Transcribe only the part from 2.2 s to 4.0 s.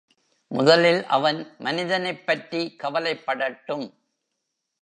பற்றி கவலைப் படட்டும்.